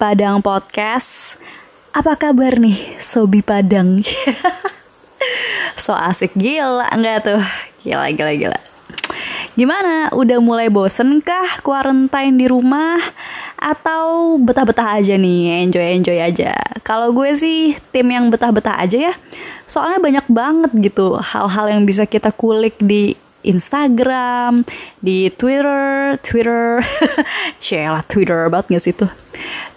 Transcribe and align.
Padang 0.00 0.40
Podcast. 0.40 1.36
Apa 1.92 2.16
kabar 2.16 2.56
nih, 2.56 2.96
Sobi 2.96 3.44
Padang? 3.44 4.00
so 5.84 5.92
asik 5.92 6.32
gila 6.32 6.88
nggak 6.88 7.28
tuh? 7.28 7.44
Gila, 7.84 8.08
gila, 8.16 8.32
gila. 8.32 8.60
Gimana? 9.60 10.08
Udah 10.16 10.40
mulai 10.40 10.72
bosen 10.72 11.20
kah 11.20 11.60
quarantine 11.60 12.32
di 12.32 12.48
rumah? 12.48 12.96
Atau 13.60 14.40
betah-betah 14.40 15.04
aja 15.04 15.20
nih, 15.20 15.68
enjoy-enjoy 15.68 16.16
aja? 16.16 16.56
Kalau 16.80 17.12
gue 17.12 17.36
sih 17.36 17.76
tim 17.92 18.08
yang 18.08 18.32
betah-betah 18.32 18.80
aja 18.80 19.12
ya. 19.12 19.14
Soalnya 19.68 20.00
banyak 20.00 20.26
banget 20.32 20.72
gitu 20.80 21.20
hal-hal 21.20 21.76
yang 21.76 21.84
bisa 21.84 22.08
kita 22.08 22.32
kulik 22.32 22.80
di 22.80 23.20
Instagram, 23.44 24.64
di 24.96 25.28
Twitter, 25.28 26.16
Twitter, 26.24 26.80
cielah 27.60 28.00
Twitter 28.08 28.48
banget 28.48 28.80
gak 28.80 28.84
sih 28.88 28.96
tuh. 28.96 29.12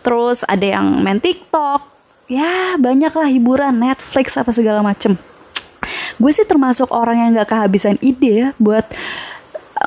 Terus 0.03 0.43
ada 0.43 0.63
yang 0.63 0.99
main 1.01 1.17
TikTok, 1.17 1.81
ya 2.27 2.75
banyak 2.75 3.13
lah 3.15 3.29
hiburan, 3.31 3.73
Netflix 3.79 4.35
apa 4.35 4.51
segala 4.51 4.83
macem. 4.83 5.15
Gue 6.19 6.31
sih 6.35 6.45
termasuk 6.45 6.91
orang 6.91 7.23
yang 7.23 7.29
gak 7.41 7.55
kehabisan 7.55 7.97
ide 8.03 8.31
ya 8.31 8.47
buat 8.61 8.85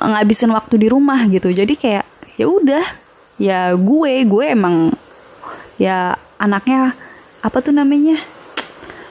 eh, 0.01 0.07
ngabisin 0.10 0.51
waktu 0.51 0.74
di 0.80 0.88
rumah 0.88 1.21
gitu. 1.29 1.52
Jadi 1.52 1.77
kayak 1.77 2.05
ya 2.41 2.47
udah, 2.48 2.84
ya 3.37 3.77
gue, 3.77 4.13
gue 4.24 4.45
emang 4.49 4.96
ya 5.77 6.16
anaknya 6.40 6.96
apa 7.45 7.60
tuh 7.60 7.77
namanya 7.77 8.16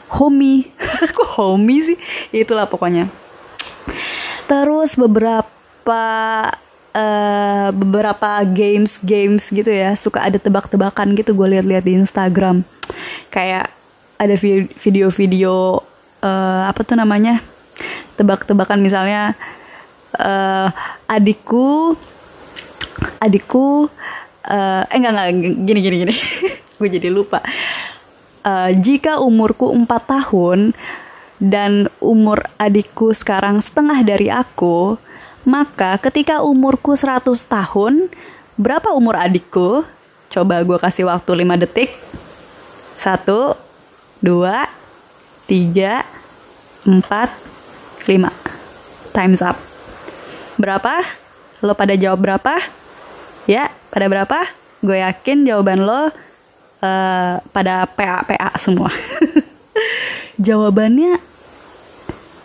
homie, 0.09 0.73
kok 1.15 1.29
homie 1.37 1.93
sih? 1.93 1.97
Itulah 2.33 2.65
pokoknya 2.65 3.07
terus 4.45 4.93
beberapa 4.97 6.01
uh, 6.95 7.69
beberapa 7.75 8.41
games 8.47 8.97
games 9.03 9.51
gitu 9.51 9.67
ya. 9.67 9.93
Suka 9.99 10.23
ada 10.23 10.39
tebak-tebakan 10.39 11.13
gitu 11.19 11.35
gue 11.35 11.59
lihat-lihat 11.59 11.83
di 11.83 11.99
Instagram. 11.99 12.63
Kayak 13.29 13.69
ada 14.15 14.35
video-video 14.79 15.83
uh, 16.23 16.63
apa 16.71 16.81
tuh 16.87 16.95
namanya? 16.95 17.43
Tebak-tebakan 18.15 18.79
misalnya 18.79 19.35
uh, 20.15 20.71
adikku 21.11 21.99
adikku 23.19 23.91
uh, 24.47 24.83
eh 24.87 24.95
enggak 24.95 25.11
enggak 25.11 25.29
gini 25.67 25.79
gini 25.83 25.95
gini 26.07 26.15
gue 26.79 26.89
jadi 26.89 27.11
lupa. 27.11 27.43
Uh, 28.45 28.69
jika 28.77 29.19
umurku 29.19 29.73
4 29.73 29.89
tahun 29.89 30.77
dan 31.41 31.91
umur 31.99 32.45
adikku 32.61 33.11
sekarang 33.11 33.59
setengah 33.59 34.05
dari 34.05 34.29
aku, 34.31 34.95
maka 35.45 36.01
ketika 36.01 36.41
umurku 36.41 36.97
100 36.97 37.29
tahun, 37.45 38.09
berapa 38.57 38.89
umur 38.97 39.13
adikku? 39.15 39.85
Coba 40.33 40.65
gue 40.65 40.81
kasih 40.81 41.05
waktu 41.05 41.45
5 41.45 41.61
detik. 41.61 41.93
1, 42.97 43.53
2, 44.25 44.25
3, 44.25 46.01
4, 46.89 46.89
5. 46.89 49.13
Time's 49.13 49.45
up. 49.45 49.53
Berapa? 50.57 51.05
Lo 51.61 51.77
pada 51.77 51.93
jawab 51.93 52.25
berapa? 52.25 52.57
Ya, 53.45 53.69
pada 53.93 54.09
berapa? 54.09 54.49
Gue 54.81 54.97
yakin 54.99 55.45
jawaban 55.45 55.85
lo 55.85 56.01
uh, 56.01 56.09
pada 57.53 57.85
PA-PA 57.85 58.57
semua. 58.57 58.89
Jawabannya 60.45 61.21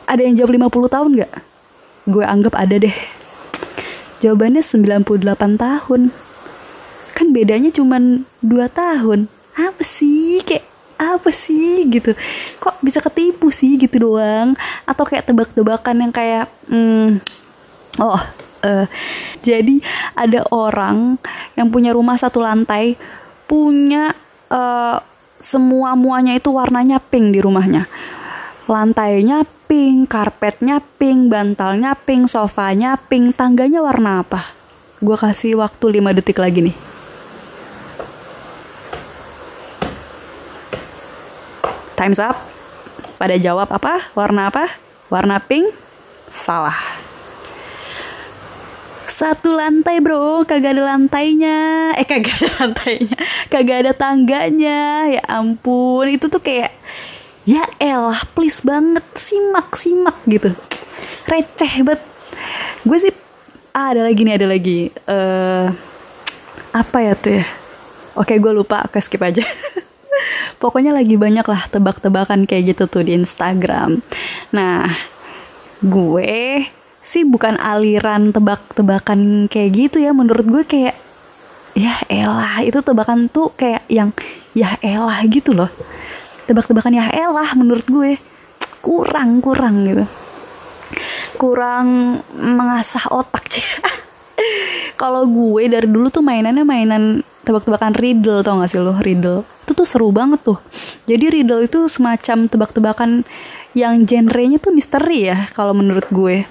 ada 0.07 0.21
yang 0.21 0.37
jawab 0.37 0.71
50 0.71 0.95
tahun 0.95 1.11
gak? 1.25 1.50
Gue 2.07 2.25
anggap 2.25 2.57
ada 2.57 2.77
deh. 2.77 2.97
Jawabannya 4.21 4.61
98 4.65 5.57
tahun. 5.57 6.13
Kan 7.17 7.27
bedanya 7.33 7.73
cuma 7.73 7.97
2 7.99 8.69
tahun. 8.73 9.29
Apa 9.57 9.83
sih? 9.85 10.41
Kayak 10.45 10.71
apa 11.01 11.33
sih 11.33 11.89
gitu. 11.89 12.13
Kok 12.61 12.85
bisa 12.85 13.01
ketipu 13.01 13.49
sih 13.49 13.81
gitu 13.81 14.13
doang? 14.13 14.53
Atau 14.85 15.09
kayak 15.09 15.33
tebak-tebakan 15.33 15.97
yang 16.05 16.13
kayak 16.13 16.45
hmm, 16.69 17.25
oh 17.97 18.21
uh, 18.65 18.87
jadi 19.41 19.81
ada 20.13 20.45
orang 20.53 21.17
yang 21.57 21.73
punya 21.73 21.97
rumah 21.97 22.21
satu 22.21 22.45
lantai 22.45 23.01
punya 23.49 24.13
uh, 24.53 25.01
semua 25.41 25.97
muanya 25.97 26.37
itu 26.37 26.53
warnanya 26.53 27.01
pink 27.01 27.33
di 27.33 27.41
rumahnya. 27.41 27.89
Lantainya 28.69 29.49
pink, 29.71 30.11
karpetnya 30.11 30.83
pink, 30.99 31.31
bantalnya 31.31 31.95
pink, 31.95 32.27
sofanya 32.27 32.99
pink, 32.99 33.39
tangganya 33.39 33.79
warna 33.79 34.27
apa? 34.27 34.51
Gue 34.99 35.15
kasih 35.15 35.63
waktu 35.63 36.03
5 36.03 36.11
detik 36.19 36.43
lagi 36.43 36.59
nih. 36.67 36.77
Time's 41.95 42.19
up. 42.19 42.35
Pada 43.15 43.39
jawab 43.39 43.71
apa? 43.71 44.11
Warna 44.19 44.51
apa? 44.51 44.67
Warna 45.07 45.39
pink? 45.39 45.71
Salah 46.27 46.99
satu 49.21 49.53
lantai 49.53 50.01
bro 50.01 50.49
kagak 50.49 50.81
ada 50.81 50.97
lantainya 50.97 51.93
eh 51.93 52.09
kagak 52.09 52.41
ada 52.41 52.49
lantainya 52.65 53.21
kagak 53.53 53.85
ada 53.85 53.93
tangganya 53.93 55.13
ya 55.13 55.21
ampun 55.29 56.09
itu 56.09 56.33
tuh 56.33 56.41
kayak 56.41 56.73
ya 57.51 57.67
elah 57.83 58.23
please 58.31 58.63
banget 58.63 59.03
simak 59.19 59.75
simak 59.75 60.15
gitu. 60.31 60.55
Receh 61.27 61.83
banget. 61.83 62.03
Gue 62.87 62.99
sih 63.03 63.13
ah, 63.75 63.91
ada 63.91 64.07
lagi 64.07 64.23
nih 64.23 64.35
ada 64.39 64.47
lagi. 64.47 64.95
Uh, 65.11 65.67
apa 66.71 66.99
ya 67.03 67.13
tuh 67.19 67.43
ya? 67.43 67.47
Oke 68.15 68.39
gue 68.39 68.53
lupa 68.55 68.87
oke 68.87 69.03
skip 69.03 69.19
aja. 69.19 69.43
Pokoknya 70.63 70.95
lagi 70.95 71.19
banyak 71.19 71.43
lah 71.43 71.67
tebak-tebakan 71.67 72.47
kayak 72.47 72.77
gitu 72.77 72.87
tuh 72.87 73.03
di 73.03 73.19
Instagram. 73.19 73.99
Nah 74.55 74.87
gue 75.83 76.63
sih 77.03 77.27
bukan 77.27 77.59
aliran 77.59 78.31
tebak-tebakan 78.31 79.51
kayak 79.51 79.71
gitu 79.75 79.99
ya. 79.99 80.15
Menurut 80.15 80.47
gue 80.47 80.63
kayak 80.63 80.95
ya 81.75 81.99
elah 82.07 82.63
itu 82.63 82.79
tebakan 82.79 83.27
tuh 83.27 83.51
kayak 83.59 83.83
yang 83.91 84.15
ya 84.55 84.75
elah 84.83 85.23
gitu 85.27 85.55
loh 85.55 85.71
tebak-tebakan 86.51 86.99
ya 86.99 87.07
elah 87.15 87.55
menurut 87.55 87.87
gue. 87.87 88.19
Kurang 88.83 89.39
kurang 89.39 89.87
gitu. 89.87 90.05
Kurang 91.39 92.19
mengasah 92.35 93.07
otak 93.15 93.47
sih 93.47 93.63
kalau 95.01 95.25
gue 95.25 95.71
dari 95.71 95.89
dulu 95.89 96.13
tuh 96.13 96.21
mainannya 96.21 96.67
mainan 96.67 97.25
tebak-tebakan 97.41 97.97
riddle 97.97 98.45
tau 98.45 98.61
gak 98.61 98.69
sih 98.69 98.81
lo? 98.83 98.93
Riddle. 99.01 99.47
Itu 99.65 99.73
tuh 99.73 99.87
seru 99.89 100.13
banget 100.13 100.45
tuh. 100.45 100.59
Jadi 101.09 101.41
riddle 101.41 101.65
itu 101.65 101.89
semacam 101.89 102.51
tebak-tebakan 102.51 103.25
yang 103.73 104.03
genrenya 104.05 104.59
tuh 104.59 104.75
misteri 104.75 105.31
ya 105.31 105.49
kalau 105.57 105.73
menurut 105.73 106.05
gue. 106.13 106.45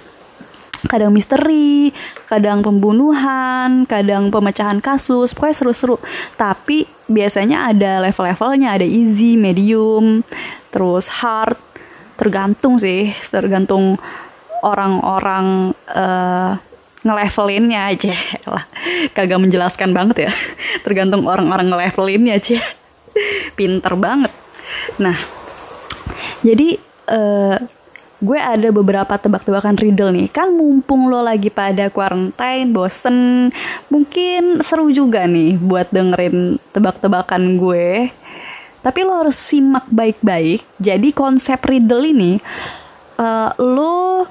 Kadang 0.87 1.11
misteri, 1.11 1.91
kadang 2.31 2.63
pembunuhan, 2.63 3.83
kadang 3.83 4.31
pemecahan 4.31 4.79
kasus, 4.79 5.35
pokoknya 5.35 5.55
seru-seru. 5.59 5.99
Tapi 6.39 6.87
biasanya 7.09 7.73
ada 7.73 8.05
level-levelnya, 8.05 8.77
ada 8.77 8.85
easy, 8.85 9.35
medium, 9.35 10.21
terus 10.69 11.09
hard, 11.09 11.57
tergantung 12.15 12.77
sih, 12.77 13.11
tergantung 13.33 13.97
orang-orang 14.61 15.73
uh, 15.91 16.53
ngelevelinnya 17.03 17.89
aja 17.89 18.15
lah. 18.53 18.63
Kagak 19.15 19.39
menjelaskan 19.41 19.91
banget 19.91 20.29
ya. 20.29 20.31
Tergantung 20.85 21.25
orang-orang 21.25 21.71
ngelevelinnya 21.71 22.37
aja. 22.37 22.59
Pinter 23.57 23.93
banget. 23.97 24.31
Nah, 25.01 25.17
jadi 26.45 26.77
uh, 27.09 27.57
gue 28.19 28.35
ada 28.35 28.67
beberapa 28.75 29.15
tebak-tebakan 29.15 29.79
riddle 29.79 30.11
nih. 30.11 30.27
Kan 30.27 30.51
mumpung 30.55 31.07
lo 31.07 31.23
lagi 31.23 31.47
pada 31.47 31.87
quarantine 31.87 32.71
bosen 32.75 33.49
mungkin 33.87 34.59
seru 34.59 34.91
juga 34.91 35.23
nih 35.23 35.55
buat 35.55 35.87
dengerin 35.89 36.59
tebak-tebakan 36.75 37.55
gue. 37.55 38.11
Tapi 38.79 38.99
lo 39.03 39.23
harus 39.23 39.35
simak 39.39 39.87
baik-baik. 39.91 40.63
Jadi 40.79 41.15
konsep 41.15 41.59
riddle 41.67 42.03
ini 42.03 42.39
uh, 43.19 43.51
lo 43.59 44.27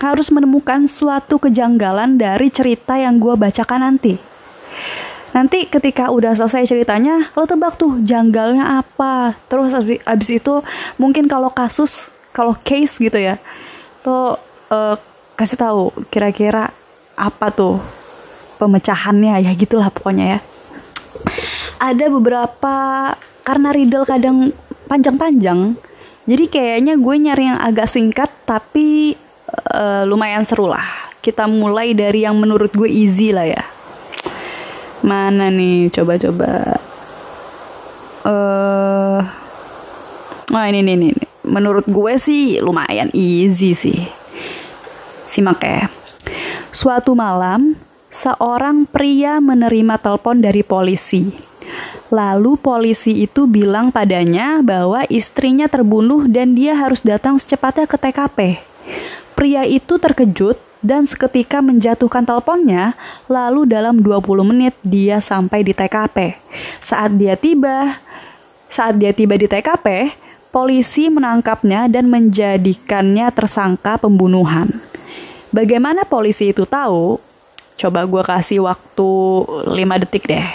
harus 0.00 0.28
menemukan 0.34 0.84
suatu 0.90 1.38
kejanggalan 1.38 2.18
dari 2.18 2.48
cerita 2.52 2.98
yang 3.00 3.16
gue 3.16 3.36
bacakan 3.36 3.80
nanti. 3.86 4.18
Nanti 5.32 5.64
ketika 5.64 6.12
udah 6.12 6.36
selesai 6.36 6.68
ceritanya 6.68 7.32
lo 7.32 7.48
tebak 7.48 7.80
tuh 7.80 8.04
janggalnya 8.04 8.84
apa. 8.84 9.32
Terus 9.48 9.72
abis, 9.72 10.04
abis 10.04 10.28
itu 10.36 10.60
mungkin 11.00 11.24
kalau 11.24 11.48
kasus 11.48 12.12
kalau 12.34 12.56
case 12.64 12.98
gitu 12.98 13.16
ya 13.16 13.38
lo 14.08 14.36
uh, 14.72 14.96
kasih 15.38 15.58
tahu 15.60 15.82
kira-kira 16.10 16.72
apa 17.16 17.46
tuh 17.52 17.78
pemecahannya 18.58 19.44
ya 19.44 19.52
gitulah 19.54 19.92
pokoknya 19.92 20.38
ya 20.38 20.40
ada 21.78 22.06
beberapa 22.08 22.74
karena 23.46 23.68
riddle 23.70 24.08
kadang 24.08 24.50
panjang-panjang 24.88 25.76
jadi 26.26 26.44
kayaknya 26.46 26.94
gue 26.98 27.14
nyari 27.18 27.44
yang 27.52 27.60
agak 27.60 27.90
singkat 27.90 28.30
tapi 28.46 29.14
uh, 29.70 30.02
lumayan 30.06 30.42
seru 30.46 30.70
lah 30.70 30.84
kita 31.22 31.46
mulai 31.46 31.94
dari 31.94 32.26
yang 32.26 32.34
menurut 32.38 32.70
gue 32.74 32.90
easy 32.90 33.30
lah 33.30 33.46
ya 33.46 33.62
Mana 35.02 35.50
nih? 35.50 35.90
Coba-coba. 35.90 36.78
Eh, 38.22 38.30
uh, 38.30 39.18
oh 40.54 40.64
ini 40.70 40.80
nih, 40.86 40.94
nih. 40.94 41.31
Menurut 41.52 41.84
gue 41.84 42.16
sih 42.16 42.56
lumayan 42.64 43.12
easy 43.12 43.76
sih. 43.76 44.00
Simak 45.28 45.60
ya. 45.60 45.92
Suatu 46.72 47.12
malam, 47.12 47.76
seorang 48.08 48.88
pria 48.88 49.36
menerima 49.36 50.00
telepon 50.00 50.40
dari 50.40 50.64
polisi. 50.64 51.28
Lalu 52.08 52.56
polisi 52.60 53.24
itu 53.24 53.44
bilang 53.44 53.92
padanya 53.92 54.64
bahwa 54.64 55.04
istrinya 55.08 55.68
terbunuh 55.68 56.24
dan 56.28 56.56
dia 56.56 56.76
harus 56.76 57.04
datang 57.04 57.36
secepatnya 57.36 57.84
ke 57.88 57.96
TKP. 58.00 58.38
Pria 59.32 59.64
itu 59.64 59.96
terkejut 59.96 60.56
dan 60.84 61.08
seketika 61.08 61.64
menjatuhkan 61.64 62.24
teleponnya, 62.28 62.92
lalu 63.32 63.64
dalam 63.64 64.00
20 64.04 64.44
menit 64.44 64.74
dia 64.84 65.20
sampai 65.24 65.64
di 65.64 65.72
TKP. 65.72 66.36
Saat 66.84 67.16
dia 67.16 67.32
tiba, 67.36 67.96
saat 68.68 69.00
dia 69.00 69.16
tiba 69.16 69.36
di 69.40 69.48
TKP, 69.48 70.12
polisi 70.52 71.08
menangkapnya 71.08 71.88
dan 71.88 72.06
menjadikannya 72.12 73.26
tersangka 73.32 73.96
pembunuhan. 73.96 74.68
Bagaimana 75.48 76.04
polisi 76.04 76.52
itu 76.52 76.68
tahu? 76.68 77.16
Coba 77.80 78.04
gue 78.04 78.22
kasih 78.22 78.62
waktu 78.68 79.10
5 79.72 80.02
detik 80.06 80.28
deh. 80.28 80.46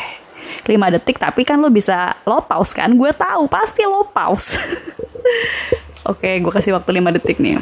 5 0.70 0.96
detik 0.96 1.18
tapi 1.18 1.42
kan 1.42 1.58
lo 1.58 1.74
bisa 1.74 2.14
lo 2.24 2.40
pause 2.46 2.78
kan? 2.78 2.94
Gue 2.94 3.10
tahu 3.12 3.50
pasti 3.50 3.82
lo 3.84 4.06
pause. 4.08 4.56
Oke, 6.14 6.40
gue 6.40 6.52
kasih 6.54 6.78
waktu 6.78 7.02
5 7.02 7.18
detik 7.18 7.42
nih. 7.42 7.58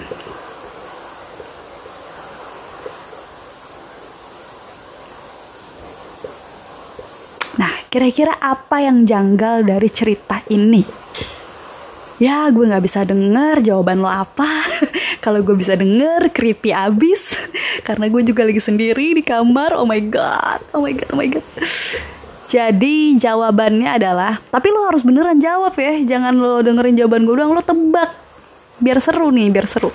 Kira-kira 7.96 8.36
apa 8.44 8.84
yang 8.84 9.08
janggal 9.08 9.64
dari 9.64 9.88
cerita 9.88 10.44
ini? 10.52 11.05
Ya, 12.16 12.48
gue 12.48 12.64
gak 12.64 12.80
bisa 12.80 13.04
denger 13.04 13.60
jawaban 13.60 14.00
lo 14.00 14.08
apa. 14.08 14.48
Kalau 15.24 15.44
gue 15.44 15.52
bisa 15.52 15.76
denger, 15.76 16.32
creepy 16.32 16.72
abis. 16.72 17.36
Karena 17.88 18.08
gue 18.08 18.22
juga 18.24 18.48
lagi 18.48 18.64
sendiri 18.64 19.20
di 19.20 19.24
kamar. 19.24 19.76
Oh 19.76 19.84
my 19.84 20.00
god, 20.08 20.64
oh 20.72 20.80
my 20.80 20.96
god, 20.96 21.10
oh 21.12 21.20
my 21.20 21.28
god. 21.28 21.44
Jadi 22.48 23.20
jawabannya 23.20 24.00
adalah, 24.00 24.40
tapi 24.48 24.72
lo 24.72 24.88
harus 24.88 25.04
beneran 25.04 25.44
jawab 25.44 25.76
ya. 25.76 26.00
Jangan 26.16 26.40
lo 26.40 26.64
dengerin 26.64 26.96
jawaban 26.96 27.28
gue 27.28 27.36
doang, 27.36 27.52
lo 27.52 27.60
tebak. 27.60 28.16
Biar 28.80 29.04
seru 29.04 29.28
nih, 29.36 29.52
biar 29.52 29.68
seru. 29.68 29.92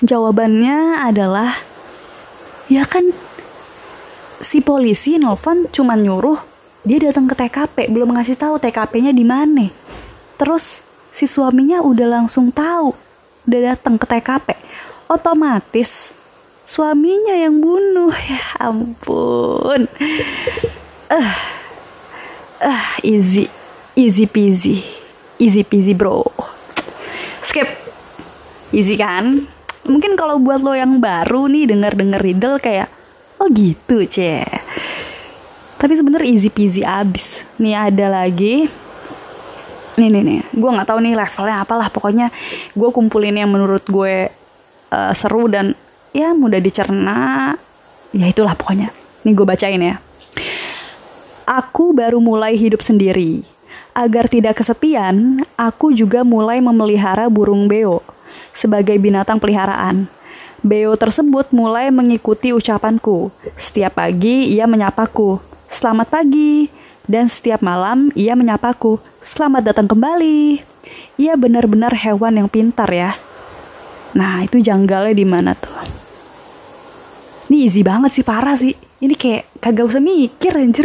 Jawabannya 0.00 1.04
adalah, 1.04 1.52
ya 2.72 2.88
kan 2.88 3.12
si 4.38 4.64
polisi 4.64 5.18
nelfon 5.18 5.66
cuma 5.74 5.98
nyuruh 5.98 6.38
dia 6.86 7.02
datang 7.02 7.26
ke 7.26 7.34
TKP 7.34 7.90
belum 7.90 8.14
ngasih 8.14 8.38
tahu 8.38 8.62
TKP-nya 8.62 9.10
di 9.10 9.26
mana 9.26 9.66
terus 10.38 10.80
si 11.12 11.26
suaminya 11.26 11.82
udah 11.82 12.22
langsung 12.22 12.54
tahu 12.54 12.94
udah 13.44 13.60
datang 13.74 13.98
ke 13.98 14.06
TKP 14.06 14.54
otomatis 15.10 16.12
suaminya 16.68 17.32
yang 17.32 17.58
bunuh. 17.64 18.12
Ya 18.28 18.44
ampun. 18.60 19.88
Ah 21.08 21.16
uh, 21.16 21.34
uh, 22.68 22.88
easy 23.00 23.48
easy 23.96 24.28
peasy 24.28 24.84
easy 25.40 25.64
peasy 25.64 25.96
bro. 25.96 26.20
Skip. 27.40 27.66
Easy 28.68 29.00
kan? 29.00 29.48
Mungkin 29.88 30.20
kalau 30.20 30.36
buat 30.36 30.60
lo 30.60 30.76
yang 30.76 31.00
baru 31.00 31.48
nih 31.48 31.72
denger 31.72 31.96
denger 31.96 32.20
riddle 32.20 32.60
kayak 32.60 32.92
oh 33.40 33.48
gitu 33.48 34.04
cie 34.04 34.44
tapi 35.78 35.94
sebenernya 35.94 36.28
easy 36.28 36.50
peasy 36.50 36.82
abis. 36.82 37.46
Nih 37.56 37.72
ada 37.72 38.10
lagi 38.10 38.66
nih 39.98 40.08
nih 40.14 40.22
nih. 40.22 40.40
Gue 40.54 40.70
nggak 40.70 40.88
tahu 40.88 40.98
nih 41.02 41.14
levelnya 41.18 41.56
apalah. 41.66 41.90
Pokoknya 41.90 42.30
gue 42.72 42.88
kumpulin 42.94 43.34
yang 43.34 43.50
menurut 43.50 43.82
gue 43.90 44.30
uh, 44.94 45.12
seru 45.12 45.50
dan 45.50 45.74
ya 46.14 46.32
mudah 46.32 46.62
dicerna. 46.62 47.52
Ya 48.14 48.26
itulah 48.30 48.54
pokoknya. 48.54 48.94
Nih 49.26 49.34
gue 49.34 49.44
bacain 49.44 49.82
ya. 49.82 49.98
Aku 51.44 51.92
baru 51.92 52.22
mulai 52.22 52.54
hidup 52.54 52.80
sendiri. 52.80 53.42
Agar 53.98 54.30
tidak 54.30 54.62
kesepian 54.62 55.42
aku 55.58 55.90
juga 55.90 56.22
mulai 56.22 56.62
memelihara 56.62 57.26
burung 57.26 57.66
beo 57.66 57.98
sebagai 58.54 58.94
binatang 58.94 59.42
peliharaan. 59.42 60.06
Beo 60.62 60.94
tersebut 60.94 61.50
mulai 61.50 61.90
mengikuti 61.90 62.54
ucapanku. 62.54 63.34
Setiap 63.58 63.98
pagi 63.98 64.54
ia 64.54 64.70
menyapaku. 64.70 65.42
Selamat 65.66 66.10
pagi. 66.10 66.77
Dan 67.08 67.24
setiap 67.24 67.64
malam 67.64 68.12
ia 68.12 68.36
menyapaku, 68.36 69.00
selamat 69.24 69.72
datang 69.72 69.88
kembali. 69.88 70.60
Ia 71.16 71.40
benar-benar 71.40 71.96
hewan 71.96 72.36
yang 72.36 72.48
pintar 72.52 72.92
ya. 72.92 73.16
Nah 74.12 74.44
itu 74.44 74.60
janggalnya 74.60 75.16
di 75.16 75.24
mana 75.24 75.56
tuh? 75.56 75.72
Ini 77.48 77.64
easy 77.64 77.80
banget 77.80 78.12
sih, 78.12 78.24
parah 78.28 78.60
sih. 78.60 78.76
Ini 79.00 79.16
kayak 79.16 79.56
kagak 79.56 79.88
usah 79.88 80.04
mikir 80.04 80.52
anjir. 80.52 80.84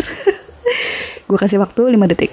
Gue 1.28 1.36
kasih 1.36 1.60
waktu 1.60 1.92
5 1.92 2.12
detik. 2.16 2.32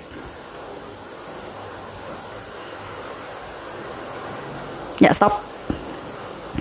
Ya 5.02 5.10
stop. 5.10 5.42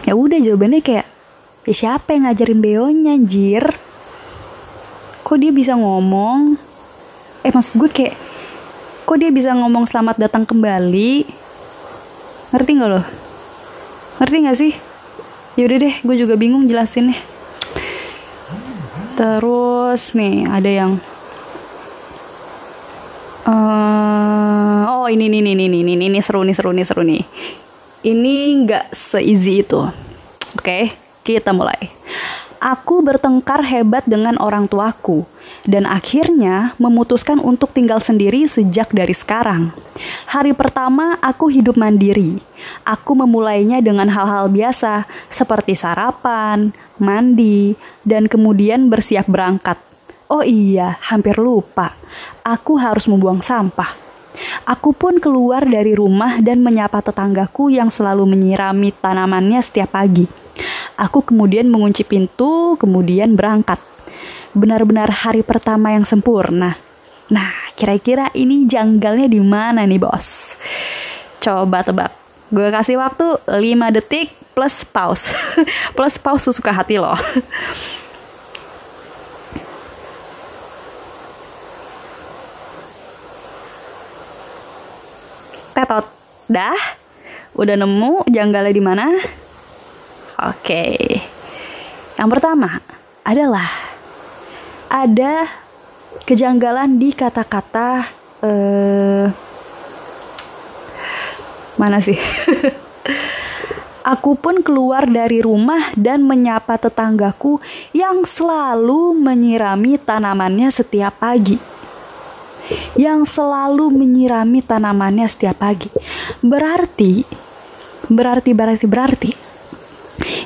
Ya 0.02 0.18
udah 0.18 0.42
jawabannya 0.42 0.82
kayak 0.82 1.06
ya 1.70 1.74
siapa 1.78 2.18
yang 2.18 2.26
ngajarin 2.26 2.58
beonya 2.66 3.14
anjir? 3.14 3.64
kok 5.30 5.38
dia 5.38 5.54
bisa 5.54 5.78
ngomong 5.78 6.58
eh 7.50 7.54
maksud 7.58 7.82
gue 7.82 7.90
kayak 7.90 8.14
kok 9.10 9.18
dia 9.18 9.34
bisa 9.34 9.58
ngomong 9.58 9.90
selamat 9.90 10.22
datang 10.22 10.46
kembali? 10.46 11.26
Ngerti 12.54 12.72
nggak 12.78 12.90
lo? 12.94 13.02
Ngerti 14.22 14.36
nggak 14.46 14.58
sih? 14.62 14.74
Yaudah 15.58 15.78
deh 15.82 15.96
gue 16.06 16.16
juga 16.22 16.38
bingung 16.38 16.70
jelasinnya. 16.70 17.18
Terus 19.18 20.14
nih 20.14 20.46
ada 20.46 20.70
yang 20.70 20.92
uh, 23.50 25.02
oh 25.02 25.08
ini 25.10 25.26
nih 25.26 25.42
nih 25.42 25.58
nih 25.58 25.68
nih 25.74 25.82
nih 25.90 26.06
ini 26.06 26.20
seru 26.22 26.46
nih 26.46 26.54
seru 26.54 26.70
nih 26.70 26.86
seru 26.86 27.02
nih. 27.02 27.26
Ini 28.06 28.36
nggak 28.62 28.94
se-easy 28.94 29.66
itu. 29.66 29.82
Oke 30.54 30.62
okay, 30.62 30.84
kita 31.26 31.50
mulai. 31.50 31.82
Aku 32.62 33.02
bertengkar 33.02 33.66
hebat 33.66 34.06
dengan 34.06 34.38
orang 34.38 34.70
tuaku 34.70 35.26
dan 35.68 35.84
akhirnya 35.90 36.78
memutuskan 36.80 37.42
untuk 37.42 37.72
tinggal 37.76 38.00
sendiri 38.00 38.48
sejak 38.48 38.92
dari 38.94 39.12
sekarang. 39.12 39.74
Hari 40.30 40.56
pertama 40.56 41.20
aku 41.20 41.52
hidup 41.52 41.76
mandiri. 41.76 42.40
Aku 42.84 43.16
memulainya 43.16 43.80
dengan 43.80 44.08
hal-hal 44.08 44.52
biasa 44.52 45.08
seperti 45.32 45.76
sarapan, 45.76 46.72
mandi, 47.00 47.76
dan 48.04 48.28
kemudian 48.28 48.88
bersiap 48.88 49.28
berangkat. 49.28 49.80
Oh 50.30 50.46
iya, 50.46 51.02
hampir 51.10 51.42
lupa. 51.42 51.98
Aku 52.46 52.78
harus 52.78 53.10
membuang 53.10 53.42
sampah. 53.42 54.10
Aku 54.70 54.94
pun 54.94 55.18
keluar 55.18 55.66
dari 55.66 55.98
rumah 55.98 56.38
dan 56.40 56.62
menyapa 56.62 57.02
tetanggaku 57.02 57.74
yang 57.74 57.90
selalu 57.90 58.30
menyirami 58.30 58.94
tanamannya 58.94 59.60
setiap 59.60 59.98
pagi. 59.98 60.30
Aku 61.00 61.24
kemudian 61.24 61.66
mengunci 61.72 62.06
pintu, 62.06 62.78
kemudian 62.78 63.34
berangkat. 63.34 63.89
Benar-benar 64.54 65.14
hari 65.14 65.46
pertama 65.46 65.94
yang 65.94 66.10
sempurna. 66.10 66.74
Nah, 67.30 67.54
kira-kira 67.78 68.34
ini 68.34 68.66
janggalnya 68.66 69.30
di 69.30 69.38
mana 69.38 69.86
nih, 69.86 70.02
Bos? 70.02 70.58
Coba 71.38 71.86
tebak. 71.86 72.10
Gue 72.50 72.74
kasih 72.74 72.98
waktu 72.98 73.38
5 73.46 73.96
detik 73.96 74.34
plus 74.58 74.82
pause. 74.90 75.30
plus 75.96 76.18
pause 76.18 76.50
suka 76.50 76.74
hati 76.74 76.98
loh. 76.98 77.14
Tetot. 85.78 86.10
Dah? 86.50 86.82
Udah 87.54 87.78
nemu 87.78 88.26
janggalnya 88.26 88.74
di 88.74 88.82
mana? 88.82 89.06
Oke. 90.50 90.98
Yang 92.18 92.30
pertama 92.34 92.82
adalah 93.24 93.89
ada 94.90 95.46
kejanggalan 96.26 96.98
di 96.98 97.14
kata-kata 97.14 98.10
uh, 98.42 99.26
mana 101.80 102.04
sih? 102.04 102.20
Aku 104.04 104.36
pun 104.36 104.60
keluar 104.66 105.06
dari 105.06 105.40
rumah 105.40 105.94
dan 105.94 106.26
menyapa 106.26 106.76
tetanggaku 106.82 107.62
yang 107.94 108.26
selalu 108.26 109.16
menyirami 109.16 110.02
tanamannya 110.02 110.74
setiap 110.74 111.22
pagi. 111.22 111.56
Yang 112.98 113.38
selalu 113.38 113.94
menyirami 113.94 114.66
tanamannya 114.66 115.30
setiap 115.30 115.62
pagi. 115.62 115.94
Berarti, 116.42 117.22
berarti, 118.10 118.52
berarti, 118.56 118.86
berarti, 118.90 119.32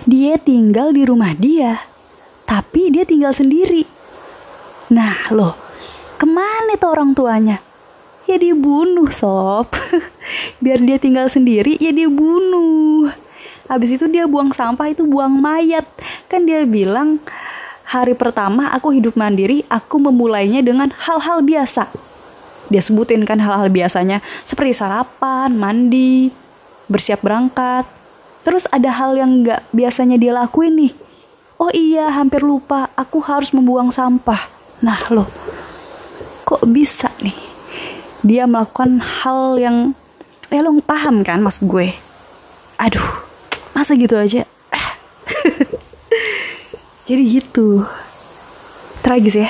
dia 0.03 0.35
tinggal 0.38 0.91
di 0.91 1.07
rumah 1.07 1.31
dia, 1.31 1.79
tapi 2.43 2.91
dia 2.91 3.07
tinggal 3.07 3.31
sendiri. 3.31 3.92
Nah 4.93 5.25
loh, 5.33 5.57
ke 6.21 6.25
mana 6.29 6.77
tuh 6.77 6.93
orang 6.93 7.17
tuanya? 7.17 7.57
Ya 8.29 8.38
dibunuh 8.38 9.09
sob. 9.09 9.73
Biar 10.63 10.77
dia 10.85 11.01
tinggal 11.01 11.33
sendiri 11.33 11.81
ya 11.81 11.89
dia 11.89 12.05
bunuh. 12.05 13.09
Habis 13.65 13.97
itu 13.97 14.05
dia 14.05 14.29
buang 14.29 14.53
sampah 14.53 14.93
itu 14.93 15.01
buang 15.09 15.33
mayat. 15.33 15.81
Kan 16.29 16.45
dia 16.45 16.62
bilang 16.69 17.17
hari 17.89 18.13
pertama 18.13 18.69
aku 18.69 18.93
hidup 18.93 19.17
mandiri, 19.17 19.65
aku 19.65 19.97
memulainya 19.97 20.62
dengan 20.62 20.93
hal-hal 20.93 21.41
biasa. 21.41 21.89
Dia 22.69 22.85
sebutin 22.85 23.25
kan 23.25 23.41
hal-hal 23.41 23.73
biasanya 23.73 24.21
seperti 24.45 24.77
sarapan, 24.77 25.57
mandi, 25.57 26.29
bersiap 26.85 27.25
berangkat. 27.25 27.89
Terus 28.45 28.69
ada 28.69 28.93
hal 28.93 29.17
yang 29.17 29.41
nggak 29.41 29.73
biasanya 29.73 30.21
dia 30.21 30.38
lakuin 30.38 30.77
nih. 30.77 30.93
Oh 31.57 31.73
iya, 31.73 32.13
hampir 32.13 32.45
lupa, 32.45 32.93
aku 32.93 33.17
harus 33.25 33.50
membuang 33.50 33.89
sampah. 33.89 34.52
Nah 34.83 34.99
loh, 35.15 35.31
kok 36.43 36.67
bisa 36.67 37.07
nih? 37.23 37.31
Dia 38.19 38.43
melakukan 38.43 38.99
hal 38.99 39.55
yang, 39.55 39.95
eh 40.51 40.59
lo 40.59 40.75
paham 40.83 41.23
kan 41.23 41.39
mas 41.39 41.63
gue? 41.63 41.95
Aduh, 42.75 43.07
masa 43.71 43.95
gitu 43.95 44.19
aja? 44.19 44.43
Jadi 47.07 47.23
gitu. 47.39 47.87
Tragis 48.99 49.39
ya. 49.39 49.47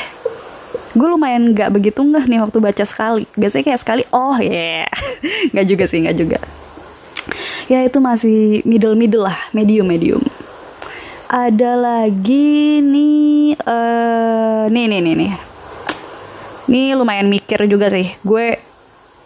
Gue 0.94 1.10
lumayan 1.10 1.58
gak 1.58 1.74
begitu 1.74 2.06
ngeh 2.06 2.30
nih 2.30 2.38
waktu 2.38 2.62
baca 2.62 2.86
sekali. 2.86 3.26
Biasanya 3.34 3.74
kayak 3.74 3.82
sekali, 3.82 4.04
oh 4.14 4.38
ya. 4.38 4.86
Yeah. 4.86 4.88
gak 5.50 5.66
juga 5.66 5.90
sih, 5.90 6.06
gak 6.06 6.18
juga. 6.18 6.38
Ya 7.66 7.82
itu 7.82 7.98
masih 7.98 8.62
middle-middle 8.70 9.26
lah, 9.26 9.50
medium-medium. 9.50 10.22
Ada 11.34 11.74
lagi 11.74 12.78
nih, 12.78 13.58
uh, 13.66 14.70
nih 14.70 14.86
nih 14.86 15.00
nih 15.02 15.16
nih. 15.18 15.34
Nih 16.70 16.88
lumayan 16.94 17.26
mikir 17.26 17.66
juga 17.66 17.90
sih. 17.90 18.06
Gue 18.22 18.62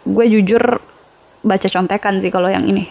gue 0.08 0.24
jujur 0.32 0.80
baca 1.44 1.68
contekan 1.68 2.24
sih 2.24 2.32
kalau 2.32 2.48
yang 2.48 2.64
ini. 2.64 2.88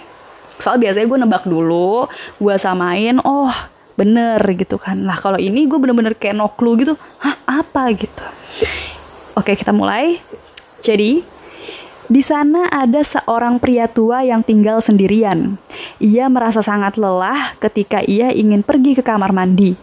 Soal 0.61 0.77
biasanya 0.77 1.09
gue 1.09 1.17
nebak 1.25 1.49
dulu, 1.49 2.05
gue 2.37 2.55
samain, 2.61 3.17
oh 3.25 3.49
bener 3.97 4.37
gitu 4.53 4.77
kan 4.77 5.09
lah 5.09 5.17
kalau 5.17 5.41
ini 5.41 5.65
gue 5.65 5.81
bener-bener 5.81 6.13
kayak 6.13 6.37
no 6.37 6.53
clue 6.53 6.77
gitu 6.77 6.93
hah 7.17 7.33
apa 7.49 7.89
gitu 7.97 8.21
oke 9.33 9.57
kita 9.57 9.73
mulai 9.73 10.21
jadi 10.85 11.25
di 12.07 12.23
sana 12.23 12.71
ada 12.71 13.03
seorang 13.03 13.59
pria 13.59 13.83
tua 13.91 14.23
yang 14.23 14.39
tinggal 14.39 14.79
sendirian. 14.79 15.59
Ia 15.97 16.29
merasa 16.29 16.61
sangat 16.61 16.93
lelah 17.01 17.57
ketika 17.57 18.05
ia 18.05 18.29
ingin 18.29 18.61
pergi 18.61 18.93
ke 18.93 19.01
kamar 19.01 19.33
mandi. 19.33 19.73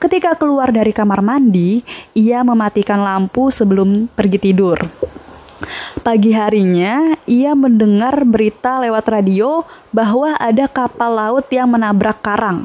Ketika 0.00 0.32
keluar 0.40 0.72
dari 0.72 0.88
kamar 0.96 1.20
mandi, 1.20 1.84
ia 2.16 2.40
mematikan 2.40 3.04
lampu 3.04 3.52
sebelum 3.52 4.08
pergi 4.08 4.38
tidur. 4.40 4.80
Pagi 6.00 6.32
harinya, 6.32 7.12
ia 7.28 7.52
mendengar 7.52 8.24
berita 8.24 8.80
lewat 8.80 9.04
radio 9.12 9.60
bahwa 9.92 10.32
ada 10.40 10.64
kapal 10.64 11.12
laut 11.12 11.44
yang 11.52 11.68
menabrak 11.68 12.24
karang. 12.24 12.64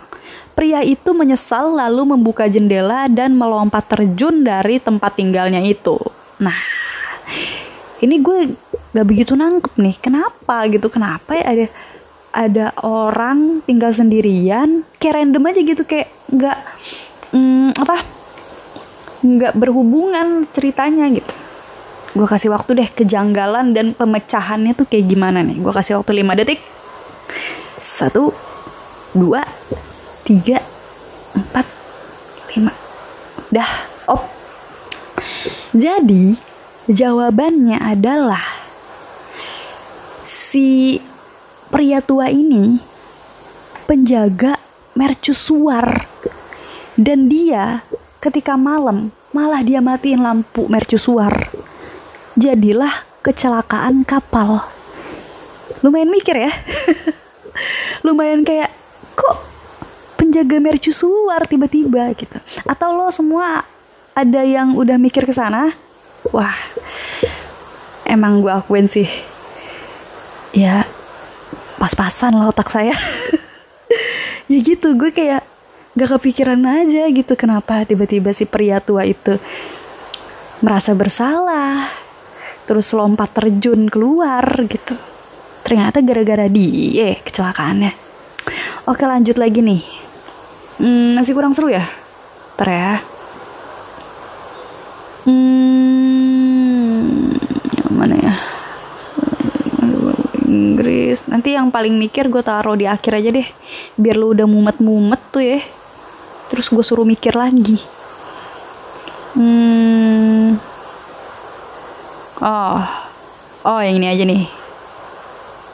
Pria 0.56 0.80
itu 0.80 1.12
menyesal 1.12 1.76
lalu 1.76 2.16
membuka 2.16 2.48
jendela 2.48 3.12
dan 3.12 3.36
melompat 3.36 3.92
terjun 3.92 4.48
dari 4.48 4.80
tempat 4.80 5.20
tinggalnya 5.20 5.60
itu. 5.60 6.00
Nah, 6.40 6.56
ini 8.00 8.24
gue 8.24 8.56
gak 8.96 9.04
begitu 9.04 9.36
nangkep 9.36 9.76
nih. 9.76 9.96
Kenapa 10.00 10.64
gitu? 10.72 10.88
Kenapa 10.88 11.36
ya 11.36 11.44
ada 11.44 11.66
ada 12.36 12.76
orang 12.84 13.64
tinggal 13.64 13.96
sendirian 13.96 14.84
kayak 15.00 15.24
random 15.24 15.48
aja 15.48 15.62
gitu 15.64 15.84
kayak 15.88 16.12
nggak 16.28 16.58
hmm, 17.32 17.72
apa 17.80 18.04
nggak 19.24 19.54
berhubungan 19.56 20.44
ceritanya 20.52 21.08
gitu. 21.10 21.34
Gue 22.16 22.28
kasih 22.28 22.52
waktu 22.52 22.80
deh 22.80 22.90
kejanggalan 22.92 23.76
dan 23.76 23.92
pemecahannya 23.96 24.76
tuh 24.76 24.88
kayak 24.88 25.08
gimana 25.08 25.44
nih. 25.44 25.60
Gue 25.60 25.74
kasih 25.74 26.00
waktu 26.00 26.24
5 26.24 26.40
detik. 26.40 26.60
Satu 27.76 28.32
dua 29.16 29.44
tiga 30.28 30.60
empat 31.36 31.66
lima. 32.56 32.72
Dah 33.52 33.72
op. 34.12 34.24
Jadi 35.76 36.36
jawabannya 36.88 37.80
adalah 37.80 38.44
si 40.28 41.00
pria 41.70 42.02
tua 42.02 42.30
ini 42.30 42.78
penjaga 43.86 44.58
mercusuar. 44.98 46.08
Dan 46.96 47.28
dia 47.28 47.84
ketika 48.24 48.56
malam 48.56 49.12
malah 49.36 49.62
dia 49.62 49.84
matiin 49.84 50.24
lampu 50.24 50.66
mercusuar. 50.72 51.52
Jadilah 52.40 53.04
kecelakaan 53.20 54.08
kapal. 54.08 54.64
Lumayan 55.84 56.10
mikir 56.12 56.40
ya. 56.40 56.52
Lumayan 58.06 58.48
kayak 58.48 58.72
kok 59.16 59.38
penjaga 60.16 60.58
mercusuar 60.64 61.44
tiba-tiba? 61.48 62.12
gitu. 62.16 62.40
Atau 62.64 62.96
lo 62.96 63.12
semua 63.12 63.64
ada 64.16 64.42
yang 64.44 64.76
udah 64.80 64.96
mikir 64.96 65.28
ke 65.28 65.36
sana? 65.36 65.76
Wah 66.32 66.56
emang 68.08 68.40
gue 68.40 68.52
akuin 68.54 68.88
sih. 68.88 69.08
Ya 70.56 70.88
pas-pasan 71.86 72.34
lah 72.34 72.50
otak 72.50 72.74
saya 72.74 72.98
ya 74.52 74.58
gitu 74.58 74.98
gue 74.98 75.14
kayak 75.14 75.46
gak 75.94 76.10
kepikiran 76.18 76.60
aja 76.66 77.06
gitu 77.14 77.38
kenapa 77.38 77.86
tiba-tiba 77.86 78.34
si 78.34 78.50
pria 78.50 78.82
tua 78.82 79.06
itu 79.06 79.38
merasa 80.66 80.98
bersalah 80.98 81.94
terus 82.66 82.90
lompat 82.98 83.30
terjun 83.38 83.86
keluar 83.86 84.66
gitu 84.66 84.98
ternyata 85.62 86.02
gara-gara 86.02 86.50
dia 86.50 87.22
kecelakaannya 87.22 87.94
oke 88.90 89.06
lanjut 89.06 89.38
lagi 89.38 89.62
nih 89.62 90.06
Hmm, 90.76 91.16
masih 91.16 91.32
kurang 91.32 91.56
seru 91.56 91.72
ya? 91.72 91.88
Ntar 92.60 92.68
ya. 92.68 93.00
Hmm, 95.24 97.00
mana 97.96 98.16
ya? 98.20 98.36
Inggris. 100.56 101.28
Nanti 101.28 101.52
yang 101.52 101.68
paling 101.68 102.00
mikir 102.00 102.32
gue 102.32 102.40
taruh 102.40 102.80
di 102.80 102.88
akhir 102.88 103.20
aja 103.20 103.30
deh. 103.36 103.48
Biar 104.00 104.16
lu 104.16 104.32
udah 104.32 104.48
mumet-mumet 104.48 105.22
tuh 105.36 105.44
ya. 105.44 105.60
Terus 106.48 106.72
gue 106.72 106.84
suruh 106.84 107.04
mikir 107.04 107.36
lagi. 107.36 107.76
Hmm. 109.36 110.56
Oh. 112.40 112.80
Oh, 113.66 113.80
yang 113.84 114.00
ini 114.00 114.08
aja 114.08 114.24
nih. 114.24 114.48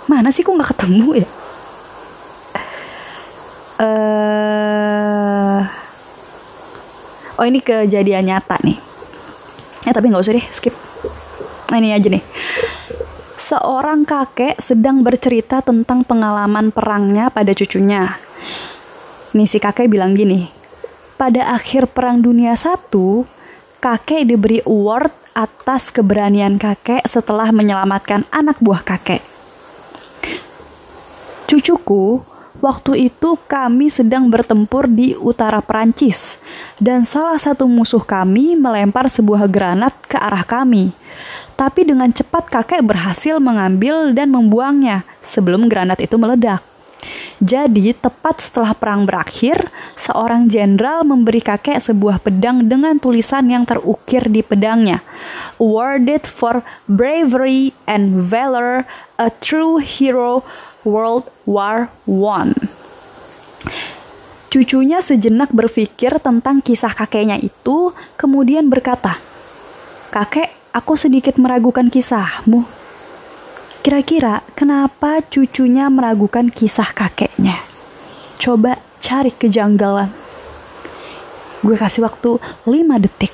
Mana 0.09 0.33
sih 0.33 0.41
kok 0.41 0.57
nggak 0.57 0.73
ketemu 0.73 1.21
ya? 1.21 1.27
oh 7.41 7.45
ini 7.49 7.57
kejadian 7.57 8.29
nyata 8.29 8.61
nih 8.61 8.77
ya 9.89 9.91
tapi 9.97 10.13
nggak 10.13 10.21
usah 10.21 10.37
deh 10.37 10.45
skip 10.53 10.77
nah, 11.73 11.81
ini 11.81 11.89
aja 11.89 12.05
nih 12.05 12.21
seorang 13.51 14.07
kakek 14.07 14.63
sedang 14.63 15.03
bercerita 15.03 15.59
tentang 15.59 16.07
pengalaman 16.07 16.71
perangnya 16.71 17.27
pada 17.27 17.51
cucunya 17.51 18.15
nih 19.35 19.43
si 19.43 19.59
kakek 19.59 19.91
bilang 19.91 20.15
gini 20.15 20.47
pada 21.19 21.51
akhir 21.51 21.91
perang 21.91 22.23
dunia 22.23 22.55
satu 22.55 23.27
kakek 23.83 24.23
diberi 24.23 24.63
award 24.63 25.11
atas 25.35 25.91
keberanian 25.91 26.55
kakek 26.55 27.03
setelah 27.03 27.51
menyelamatkan 27.51 28.23
anak 28.31 28.55
buah 28.63 28.87
kakek 28.87 29.19
cucuku 31.51 32.23
Waktu 32.61 33.09
itu 33.09 33.41
kami 33.49 33.89
sedang 33.89 34.29
bertempur 34.29 34.85
di 34.85 35.17
utara 35.17 35.65
Perancis 35.65 36.37
dan 36.77 37.09
salah 37.09 37.41
satu 37.41 37.65
musuh 37.65 38.05
kami 38.05 38.53
melempar 38.53 39.09
sebuah 39.09 39.49
granat 39.49 39.97
ke 40.05 40.13
arah 40.13 40.45
kami. 40.45 40.93
Tapi 41.61 41.85
dengan 41.85 42.09
cepat 42.09 42.49
kakek 42.49 42.81
berhasil 42.81 43.37
mengambil 43.37 44.17
dan 44.17 44.33
membuangnya 44.33 45.05
sebelum 45.21 45.69
granat 45.69 46.01
itu 46.01 46.17
meledak. 46.17 46.65
Jadi, 47.37 47.93
tepat 47.93 48.41
setelah 48.41 48.73
perang 48.73 49.05
berakhir, 49.05 49.69
seorang 49.93 50.49
jenderal 50.49 51.05
memberi 51.05 51.37
kakek 51.37 51.77
sebuah 51.77 52.17
pedang 52.17 52.65
dengan 52.65 52.97
tulisan 52.97 53.45
yang 53.45 53.61
terukir 53.65 54.25
di 54.25 54.41
pedangnya. 54.41 55.05
Awarded 55.61 56.25
for 56.25 56.65
bravery 56.89 57.77
and 57.85 58.25
valor, 58.25 58.85
a 59.21 59.29
true 59.29 59.77
hero 59.77 60.41
World 60.81 61.29
War 61.45 61.93
One. 62.09 62.57
Cucunya 64.49 65.01
sejenak 65.01 65.53
berpikir 65.53 66.17
tentang 66.21 66.61
kisah 66.61 66.93
kakeknya 66.93 67.37
itu, 67.37 67.93
kemudian 68.17 68.69
berkata, 68.69 69.17
"Kakek, 70.13 70.60
aku 70.71 70.95
sedikit 70.95 71.35
meragukan 71.35 71.91
kisahmu. 71.91 72.63
Kira-kira 73.83 74.43
kenapa 74.55 75.19
cucunya 75.25 75.91
meragukan 75.91 76.47
kisah 76.47 76.91
kakeknya? 76.95 77.59
Coba 78.39 78.79
cari 79.03 79.31
kejanggalan." 79.35 80.11
Gue 81.61 81.77
kasih 81.77 82.01
waktu 82.01 82.41
5 82.65 82.97
detik. 82.97 83.29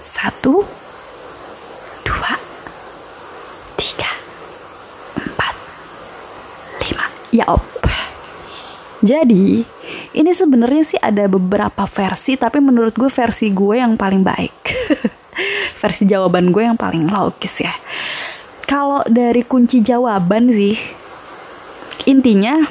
Satu, 0.00 0.64
dua, 2.00 2.32
tiga, 3.76 4.12
empat, 5.20 5.54
lima. 6.80 7.06
Ya 7.28 7.44
op. 7.52 7.60
Jadi 9.02 9.66
ini 10.14 10.30
sebenarnya 10.30 10.84
sih 10.86 11.00
ada 11.02 11.26
beberapa 11.26 11.84
versi, 11.90 12.38
tapi 12.38 12.62
menurut 12.62 12.94
gue 12.94 13.10
versi 13.10 13.50
gue 13.50 13.82
yang 13.82 13.98
paling 13.98 14.22
baik. 14.22 14.56
versi 15.82 16.06
jawaban 16.06 16.54
gue 16.54 16.62
yang 16.62 16.78
paling 16.78 17.10
logis 17.10 17.58
ya. 17.58 17.74
Kalau 18.62 19.02
dari 19.10 19.42
kunci 19.42 19.82
jawaban 19.82 20.54
sih, 20.54 20.78
intinya 22.06 22.62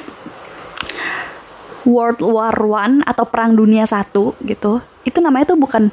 World 1.84 2.24
War 2.24 2.56
One 2.56 3.04
atau 3.04 3.28
Perang 3.28 3.52
Dunia 3.52 3.84
Satu 3.84 4.32
gitu, 4.40 4.80
itu 5.04 5.18
namanya 5.20 5.52
tuh 5.52 5.60
bukan 5.60 5.92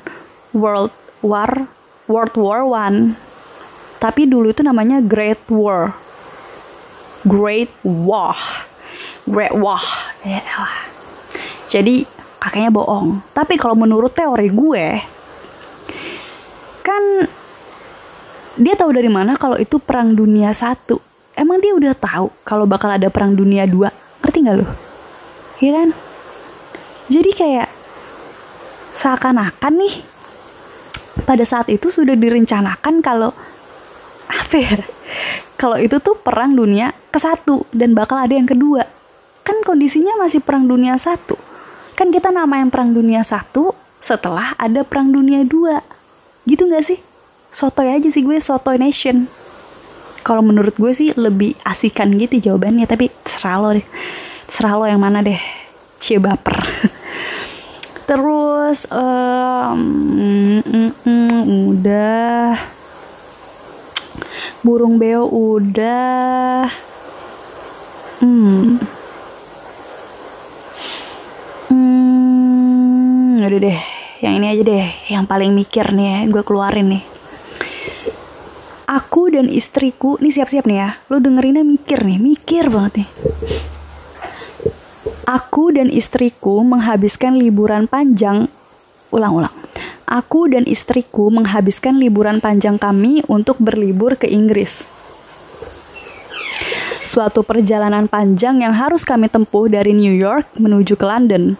World 0.56 0.96
War 1.20 1.68
World 2.08 2.36
War 2.40 2.64
One, 2.64 3.14
tapi 4.00 4.26
dulu 4.26 4.56
itu 4.56 4.64
namanya 4.64 5.04
Great 5.04 5.44
War. 5.52 5.92
Great 7.28 7.70
War, 7.84 8.40
Great 9.28 9.52
War. 9.52 9.84
Ya, 10.24 10.40
jadi 11.68 12.08
kakeknya 12.40 12.72
bohong. 12.72 13.20
Tapi 13.36 13.60
kalau 13.60 13.76
menurut 13.76 14.16
teori 14.16 14.48
gue, 14.48 15.04
kan 16.90 17.04
dia 18.58 18.74
tahu 18.74 18.90
dari 18.90 19.08
mana 19.14 19.38
kalau 19.38 19.62
itu 19.62 19.78
perang 19.78 20.18
dunia 20.18 20.50
satu. 20.58 20.98
Emang 21.38 21.62
dia 21.62 21.72
udah 21.78 21.94
tahu 21.94 22.34
kalau 22.42 22.66
bakal 22.66 22.90
ada 22.90 23.08
perang 23.14 23.38
dunia 23.38 23.70
dua. 23.70 23.94
Ngerti 24.26 24.38
nggak 24.42 24.58
lo? 24.58 24.68
Iya 25.62 25.72
kan? 25.78 25.90
Jadi 27.14 27.32
kayak 27.38 27.70
seakan-akan 28.98 29.74
nih 29.80 29.96
pada 31.24 31.46
saat 31.46 31.70
itu 31.70 31.94
sudah 31.94 32.18
direncanakan 32.18 33.06
kalau 33.06 33.32
apa 34.28 34.56
ya? 34.58 34.76
Kalau 35.62 35.78
itu 35.78 36.02
tuh 36.02 36.18
perang 36.18 36.58
dunia 36.58 36.92
ke 37.14 37.20
satu 37.22 37.70
dan 37.72 37.94
bakal 37.94 38.18
ada 38.18 38.34
yang 38.34 38.50
kedua. 38.50 38.84
Kan 39.46 39.62
kondisinya 39.64 40.18
masih 40.20 40.42
perang 40.44 40.66
dunia 40.66 40.98
satu 41.00 41.50
kan 42.00 42.16
kita 42.16 42.32
namain 42.32 42.72
perang 42.72 42.96
dunia 42.96 43.28
satu 43.28 43.76
setelah 44.00 44.56
ada 44.56 44.88
perang 44.88 45.12
dunia 45.12 45.44
dua 45.44 45.84
gitu 46.50 46.66
nggak 46.66 46.82
sih? 46.82 47.00
Sotoy 47.54 47.94
aja 47.94 48.10
sih 48.10 48.26
gue 48.26 48.42
sotoy 48.42 48.82
nation. 48.82 49.30
Kalau 50.26 50.42
menurut 50.42 50.74
gue 50.74 50.92
sih 50.92 51.14
lebih 51.14 51.54
asikan 51.62 52.10
gitu 52.18 52.42
jawabannya 52.42 52.90
tapi 52.90 53.14
terserah 53.22 53.58
lo 53.62 53.70
deh. 53.78 53.86
Terserah 54.50 54.74
lo 54.82 54.86
yang 54.90 55.02
mana 55.02 55.22
deh 55.22 55.38
cie 56.02 56.18
baper. 56.18 56.58
Terus 58.10 58.90
um, 58.90 59.80
mm, 60.66 60.92
mm, 61.06 61.42
udah. 61.78 62.58
Burung 64.66 64.98
beo 64.98 65.30
udah. 65.30 66.66
Hmm 68.20 68.82
udah 73.50 73.66
deh 73.66 73.80
yang 74.22 74.38
ini 74.38 74.49
aja 74.60 74.76
deh 74.76 74.92
yang 75.08 75.24
paling 75.24 75.56
mikir 75.56 75.96
nih 75.96 76.08
ya 76.12 76.20
gue 76.28 76.44
keluarin 76.44 76.92
nih. 76.92 77.04
Aku 78.92 79.32
dan 79.32 79.48
istriku 79.48 80.20
nih 80.20 80.36
siap-siap 80.36 80.68
nih 80.68 80.78
ya. 80.84 80.90
Lo 81.08 81.24
dengerinnya 81.24 81.64
mikir 81.64 82.04
nih 82.04 82.20
mikir 82.20 82.68
banget 82.68 83.00
nih. 83.00 83.10
Aku 85.32 85.72
dan 85.72 85.88
istriku 85.88 86.60
menghabiskan 86.60 87.40
liburan 87.40 87.88
panjang 87.88 88.52
ulang-ulang. 89.16 89.56
Aku 90.04 90.52
dan 90.52 90.68
istriku 90.68 91.32
menghabiskan 91.32 91.96
liburan 91.96 92.44
panjang 92.44 92.76
kami 92.76 93.24
untuk 93.32 93.64
berlibur 93.64 94.20
ke 94.20 94.28
Inggris. 94.28 94.84
Suatu 97.08 97.48
perjalanan 97.48 98.12
panjang 98.12 98.60
yang 98.60 98.76
harus 98.76 99.08
kami 99.08 99.32
tempuh 99.32 99.72
dari 99.72 99.96
New 99.96 100.12
York 100.12 100.52
menuju 100.60 101.00
ke 101.00 101.06
London. 101.08 101.56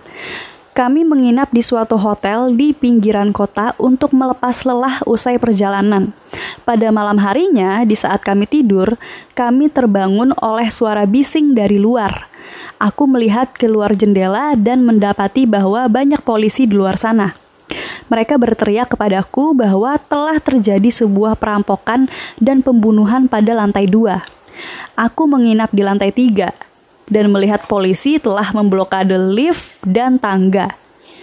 Kami 0.80 1.04
menginap 1.04 1.52
di 1.52 1.60
suatu 1.60 2.00
hotel 2.00 2.56
di 2.56 2.72
pinggiran 2.72 3.36
kota 3.36 3.76
untuk 3.76 4.16
melepas 4.16 4.64
lelah 4.64 5.04
usai 5.04 5.36
perjalanan. 5.36 6.16
Pada 6.64 6.88
malam 6.88 7.20
harinya, 7.20 7.84
di 7.84 8.00
saat 8.00 8.24
kami 8.24 8.48
tidur, 8.48 8.96
kami 9.36 9.68
terbangun 9.68 10.32
oleh 10.40 10.72
suara 10.72 11.04
bising 11.04 11.52
dari 11.52 11.76
luar. 11.76 12.32
Aku 12.80 13.12
melihat 13.12 13.52
keluar 13.60 13.92
jendela 13.92 14.56
dan 14.56 14.88
mendapati 14.88 15.44
bahwa 15.44 15.84
banyak 15.92 16.24
polisi 16.24 16.64
di 16.64 16.80
luar 16.80 16.96
sana. 16.96 17.36
Mereka 18.08 18.40
berteriak 18.40 18.96
kepadaku 18.96 19.52
bahwa 19.52 20.00
telah 20.00 20.40
terjadi 20.40 20.88
sebuah 20.96 21.36
perampokan 21.36 22.08
dan 22.40 22.64
pembunuhan 22.64 23.28
pada 23.28 23.52
lantai 23.52 23.84
dua. 23.84 24.24
Aku 24.96 25.28
menginap 25.28 25.76
di 25.76 25.84
lantai 25.84 26.16
tiga 26.16 26.56
dan 27.10 27.34
melihat 27.34 27.66
polisi 27.66 28.22
telah 28.22 28.54
memblokade 28.54 29.18
lift 29.18 29.82
dan 29.84 30.22
tangga. 30.22 30.72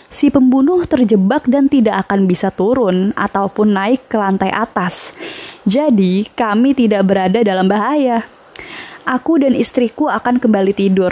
Si 0.07 0.31
pembunuh 0.31 0.87
terjebak 0.87 1.47
dan 1.51 1.67
tidak 1.67 2.07
akan 2.07 2.31
bisa 2.31 2.51
turun 2.55 3.11
ataupun 3.19 3.75
naik 3.75 4.07
ke 4.07 4.17
lantai 4.19 4.55
atas. 4.55 5.11
Jadi, 5.67 6.31
kami 6.31 6.79
tidak 6.79 7.03
berada 7.07 7.43
dalam 7.43 7.67
bahaya. 7.67 8.23
Aku 9.03 9.39
dan 9.39 9.55
istriku 9.55 10.07
akan 10.07 10.39
kembali 10.39 10.73
tidur. 10.75 11.11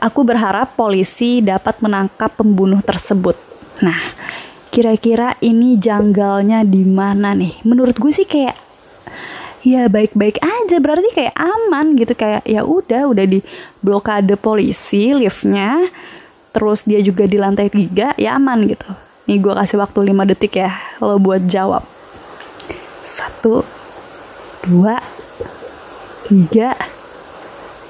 Aku 0.00 0.24
berharap 0.24 0.76
polisi 0.76 1.40
dapat 1.40 1.80
menangkap 1.80 2.32
pembunuh 2.36 2.80
tersebut. 2.84 3.36
Nah, 3.80 4.00
kira-kira 4.72 5.36
ini 5.40 5.80
janggalnya 5.80 6.64
di 6.64 6.84
mana 6.84 7.32
nih? 7.32 7.64
Menurut 7.64 7.96
gue 7.96 8.12
sih 8.12 8.28
kayak 8.28 8.56
ya 9.66 9.90
baik-baik 9.90 10.38
aja. 10.38 10.78
Berarti 10.78 11.10
kayak 11.10 11.34
aman 11.34 11.98
gitu. 11.98 12.14
Kayak 12.14 12.46
ya 12.46 12.62
udah 12.62 13.10
udah 13.10 13.26
di 13.26 13.42
blokade 13.82 14.38
polisi 14.38 15.10
liftnya 15.10 15.90
terus 16.54 16.88
dia 16.88 17.04
juga 17.04 17.28
di 17.28 17.36
lantai 17.36 17.68
tiga 17.68 18.14
ya 18.14 18.38
aman 18.38 18.64
gitu. 18.70 18.88
Nih 19.26 19.42
gue 19.42 19.52
kasih 19.52 19.82
waktu 19.82 20.14
5 20.14 20.30
detik 20.30 20.62
ya 20.62 20.70
lo 21.02 21.18
buat 21.18 21.42
jawab. 21.50 21.82
Satu 23.02 23.66
dua 24.64 25.02
tiga 26.30 26.78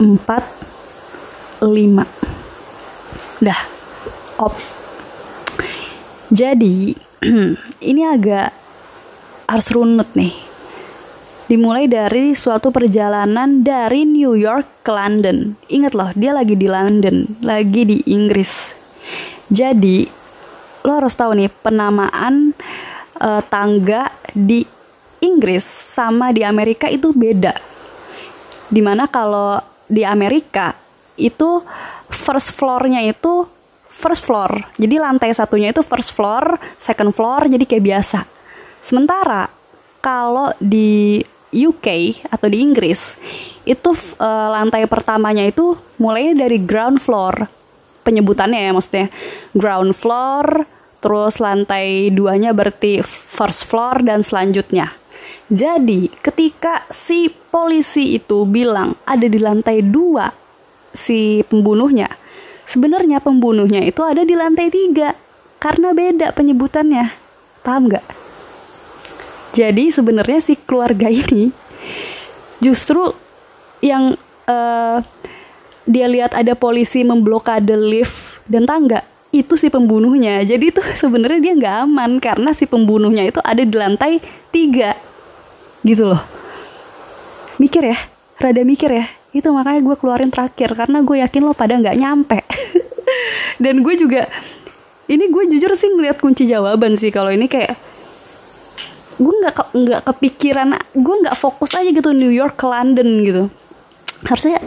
empat 0.01 0.43
lima. 1.63 2.05
Udah 3.45 3.61
op. 4.41 4.53
Jadi 6.33 6.97
ini 7.91 8.03
agak 8.03 8.51
harus 9.47 9.69
runut 9.71 10.11
nih 10.19 10.46
dimulai 11.47 11.87
dari 11.87 12.35
suatu 12.35 12.75
perjalanan 12.75 13.63
dari 13.63 14.03
New 14.03 14.35
York 14.35 14.83
ke 14.83 14.91
London. 14.91 15.55
Ingat 15.71 15.93
loh, 15.95 16.11
dia 16.19 16.35
lagi 16.35 16.59
di 16.59 16.67
London, 16.67 17.27
lagi 17.43 17.83
di 17.87 18.03
Inggris. 18.11 18.75
Jadi, 19.47 20.07
lo 20.83 20.93
harus 20.99 21.15
tahu 21.15 21.39
nih 21.39 21.51
penamaan 21.63 22.51
uh, 23.23 23.43
tangga 23.47 24.11
di 24.35 24.67
Inggris 25.23 25.65
sama 25.65 26.35
di 26.35 26.43
Amerika 26.43 26.91
itu 26.91 27.15
beda. 27.15 27.55
Di 28.67 28.83
mana 28.83 29.07
kalau 29.07 29.59
di 29.87 30.03
Amerika 30.03 30.75
itu 31.15 31.63
first 32.11 32.55
floor-nya 32.59 33.07
itu 33.07 33.47
first 33.87 34.27
floor. 34.27 34.77
Jadi 34.77 34.99
lantai 34.99 35.31
satunya 35.33 35.71
itu 35.71 35.81
first 35.87 36.11
floor, 36.13 36.59
second 36.77 37.15
floor 37.15 37.47
jadi 37.47 37.65
kayak 37.65 37.85
biasa. 37.87 38.21
Sementara 38.83 39.49
kalau 40.05 40.53
di 40.61 41.19
UK 41.55 41.87
atau 42.31 42.47
di 42.51 42.59
Inggris 42.63 43.15
itu 43.67 43.91
uh, 44.19 44.49
lantai 44.51 44.87
pertamanya 44.87 45.43
itu 45.47 45.75
mulai 45.99 46.35
dari 46.35 46.63
ground 46.63 47.03
floor 47.03 47.47
penyebutannya 48.07 48.71
ya 48.71 48.71
maksudnya. 48.71 49.07
Ground 49.59 49.93
floor 49.99 50.63
terus 51.03 51.43
lantai 51.43 52.15
duanya 52.15 52.55
berarti 52.55 53.03
first 53.03 53.67
floor 53.67 54.07
dan 54.07 54.23
selanjutnya. 54.23 54.95
Jadi 55.51 56.11
ketika 56.23 56.87
si 56.91 57.31
polisi 57.31 58.19
itu 58.19 58.47
bilang 58.47 58.95
ada 59.07 59.27
di 59.27 59.39
lantai 59.39 59.83
dua 59.83 60.31
si 60.91 61.43
pembunuhnya 61.47 62.11
sebenarnya 62.67 63.23
pembunuhnya 63.23 63.85
itu 63.87 64.03
ada 64.03 64.27
di 64.27 64.35
lantai 64.35 64.71
tiga 64.75 65.15
karena 65.63 65.95
beda 65.95 66.35
penyebutannya. 66.35 67.15
Paham 67.63 67.91
nggak 67.91 68.26
jadi 69.57 69.89
sebenarnya 69.89 70.45
si 70.45 70.55
keluarga 70.61 71.09
ini 71.09 71.49
justru 72.61 73.17
yang 73.81 74.13
uh, 74.45 75.01
dia 75.89 76.07
lihat 76.11 76.37
ada 76.37 76.53
polisi 76.53 77.07
memblokade 77.07 77.73
lift 77.73 78.43
dan 78.45 78.69
tangga 78.69 79.01
itu 79.35 79.55
si 79.59 79.69
pembunuhnya. 79.69 80.43
Jadi 80.43 80.75
itu 80.75 80.81
sebenarnya 81.03 81.41
dia 81.41 81.53
nggak 81.57 81.77
aman 81.89 82.11
karena 82.21 82.51
si 82.53 82.69
pembunuhnya 82.69 83.25
itu 83.25 83.41
ada 83.41 83.63
di 83.63 83.75
lantai 83.75 84.21
tiga 84.53 84.93
gitu 85.87 86.09
loh. 86.13 86.23
Mikir 87.57 87.89
ya, 87.89 87.99
rada 88.37 88.63
mikir 88.67 88.91
ya. 88.93 89.07
Itu 89.33 89.53
makanya 89.53 89.81
gue 89.85 89.97
keluarin 89.97 90.33
terakhir 90.33 90.77
karena 90.77 91.01
gue 91.01 91.17
yakin 91.25 91.43
lo 91.45 91.53
pada 91.57 91.77
nggak 91.77 91.97
nyampe. 91.97 92.41
dan 93.63 93.81
gue 93.81 93.95
juga 93.97 94.29
ini 95.07 95.31
gue 95.31 95.45
jujur 95.57 95.73
sih 95.79 95.93
ngeliat 95.95 96.19
kunci 96.19 96.51
jawaban 96.51 96.99
sih 96.99 97.15
kalau 97.15 97.31
ini 97.31 97.47
kayak 97.47 97.79
gue 99.17 99.35
nggak 99.43 99.55
ke, 99.57 99.65
nggak 99.73 100.03
kepikiran 100.13 100.77
gue 100.93 101.15
nggak 101.25 101.37
fokus 101.41 101.73
aja 101.73 101.89
gitu 101.89 102.13
New 102.13 102.33
York 102.33 102.61
ke 102.61 102.67
London 102.69 103.09
gitu. 103.25 103.43
Harusnya 104.29 104.61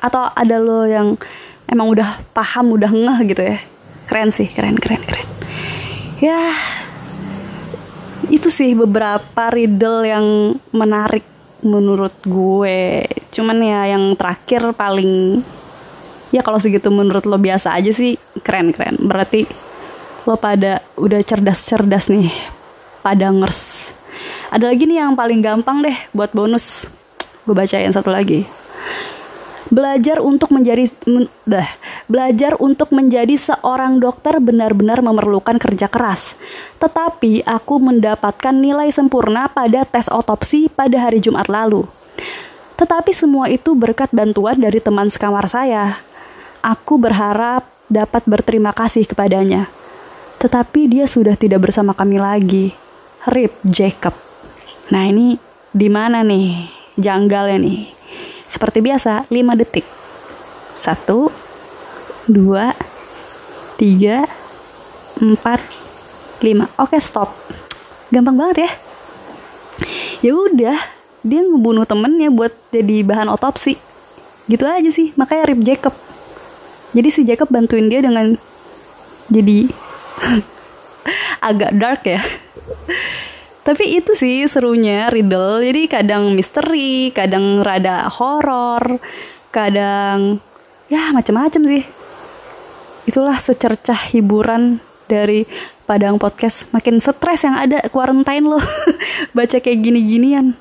atau 0.00 0.28
ada 0.36 0.56
lo 0.60 0.84
yang 0.84 1.16
emang 1.68 1.88
udah 1.88 2.20
paham 2.32 2.76
udah 2.76 2.90
ngeh 2.92 3.18
gitu 3.28 3.42
ya. 3.44 3.58
Keren 4.08 4.32
sih 4.32 4.48
keren 4.48 4.80
keren 4.80 5.00
keren. 5.04 5.28
Ya 6.20 6.52
itu 8.32 8.48
sih 8.48 8.72
beberapa 8.72 9.52
riddle 9.52 10.08
yang 10.08 10.26
menarik 10.72 11.24
menurut 11.60 12.16
gue. 12.24 13.04
Cuman 13.32 13.60
ya 13.60 13.96
yang 13.96 14.16
terakhir 14.16 14.72
paling 14.72 15.44
ya 16.32 16.40
kalau 16.40 16.56
segitu 16.56 16.88
menurut 16.88 17.28
lo 17.28 17.36
biasa 17.36 17.76
aja 17.76 17.92
sih 17.92 18.16
keren 18.40 18.72
keren. 18.72 18.96
Berarti 18.96 19.44
lo 20.24 20.40
pada 20.40 20.80
udah 20.96 21.20
cerdas 21.20 21.68
cerdas 21.68 22.08
nih 22.08 22.53
pada 23.04 23.28
ngers 23.28 23.92
ada 24.48 24.72
lagi 24.72 24.88
nih 24.88 25.04
yang 25.04 25.12
paling 25.12 25.44
gampang 25.44 25.84
deh 25.84 25.96
buat 26.16 26.32
bonus 26.32 26.88
gue 27.44 27.52
bacain 27.52 27.92
satu 27.92 28.08
lagi 28.08 28.48
belajar 29.72 30.20
untuk 30.20 30.52
menjadi 30.52 30.86
men, 31.08 31.26
bah, 31.48 31.66
belajar 32.06 32.54
untuk 32.60 32.92
menjadi 32.92 33.34
seorang 33.34 33.98
dokter 33.98 34.36
benar-benar 34.38 35.00
memerlukan 35.00 35.56
kerja 35.56 35.88
keras. 35.88 36.36
Tetapi 36.78 37.42
aku 37.42 37.74
mendapatkan 37.80 38.54
nilai 38.54 38.92
sempurna 38.92 39.48
pada 39.48 39.82
tes 39.88 40.06
otopsi 40.12 40.68
pada 40.68 40.94
hari 41.00 41.18
Jumat 41.18 41.48
lalu. 41.48 41.88
Tetapi 42.74 43.14
semua 43.14 43.50
itu 43.50 43.72
berkat 43.72 44.10
bantuan 44.10 44.58
dari 44.58 44.82
teman 44.82 45.10
sekamar 45.10 45.46
saya. 45.50 45.98
Aku 46.60 46.98
berharap 46.98 47.66
dapat 47.90 48.22
berterima 48.26 48.74
kasih 48.74 49.06
kepadanya. 49.06 49.70
Tetapi 50.42 50.90
dia 50.90 51.06
sudah 51.06 51.38
tidak 51.38 51.70
bersama 51.70 51.96
kami 51.96 52.18
lagi. 52.18 52.83
Rip 53.24 53.56
Jacob. 53.64 54.12
Nah 54.92 55.08
ini 55.08 55.40
di 55.72 55.88
mana 55.88 56.20
nih 56.20 56.68
janggalnya 57.00 57.56
nih? 57.56 57.88
Seperti 58.44 58.84
biasa, 58.84 59.24
5 59.32 59.56
detik. 59.56 59.88
1 60.76 61.32
2 62.28 62.36
3 63.80 64.28
4 65.24 65.74
5. 66.44 66.68
Oke, 66.76 67.00
stop. 67.00 67.32
Gampang 68.12 68.36
banget 68.36 68.68
ya. 68.68 68.70
Ya 70.20 70.32
udah, 70.36 70.76
dia 71.24 71.40
ngebunuh 71.40 71.88
temennya 71.88 72.28
buat 72.28 72.52
jadi 72.68 73.00
bahan 73.08 73.32
otopsi. 73.32 73.80
Gitu 74.44 74.68
aja 74.68 74.90
sih, 74.92 75.16
makanya 75.16 75.48
Rip 75.48 75.64
Jacob. 75.64 75.96
Jadi 76.92 77.08
si 77.08 77.24
Jacob 77.24 77.48
bantuin 77.48 77.88
dia 77.88 78.04
dengan 78.04 78.36
jadi 79.32 79.72
agak 81.48 81.72
dark 81.80 82.04
ya. 82.04 82.20
Tapi 83.64 83.96
itu 83.96 84.12
sih 84.12 84.44
serunya 84.44 85.08
riddle. 85.08 85.64
Jadi 85.64 85.88
kadang 85.88 86.36
misteri, 86.36 87.08
kadang 87.16 87.64
rada 87.64 88.04
horor, 88.12 89.00
kadang 89.48 90.36
ya 90.92 91.08
macam-macam 91.16 91.62
sih. 91.64 91.84
Itulah 93.08 93.40
secercah 93.40 94.12
hiburan 94.12 94.80
dari 95.08 95.48
Padang 95.84 96.16
Podcast. 96.16 96.68
Makin 96.72 97.00
stres 97.00 97.44
yang 97.44 97.56
ada 97.56 97.84
quarantine 97.92 98.44
lo. 98.44 98.60
Baca 99.36 99.56
kayak 99.60 99.80
gini-ginian. 99.80 100.56